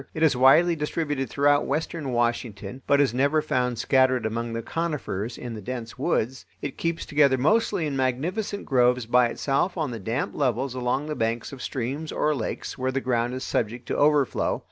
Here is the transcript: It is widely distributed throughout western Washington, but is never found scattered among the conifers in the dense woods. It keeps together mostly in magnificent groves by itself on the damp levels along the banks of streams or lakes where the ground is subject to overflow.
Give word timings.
It 0.15 0.23
is 0.23 0.35
widely 0.35 0.75
distributed 0.75 1.29
throughout 1.29 1.67
western 1.67 2.11
Washington, 2.11 2.81
but 2.87 2.99
is 2.99 3.13
never 3.13 3.39
found 3.39 3.77
scattered 3.77 4.25
among 4.25 4.53
the 4.53 4.63
conifers 4.63 5.37
in 5.37 5.53
the 5.53 5.61
dense 5.61 5.95
woods. 5.99 6.47
It 6.59 6.75
keeps 6.75 7.05
together 7.05 7.37
mostly 7.37 7.85
in 7.85 7.95
magnificent 7.95 8.65
groves 8.65 9.05
by 9.05 9.27
itself 9.27 9.77
on 9.77 9.91
the 9.91 9.99
damp 9.99 10.33
levels 10.33 10.73
along 10.73 11.05
the 11.05 11.13
banks 11.15 11.51
of 11.53 11.61
streams 11.61 12.11
or 12.11 12.33
lakes 12.33 12.79
where 12.79 12.91
the 12.91 12.99
ground 12.99 13.35
is 13.35 13.43
subject 13.43 13.85
to 13.89 13.95
overflow. 13.95 14.59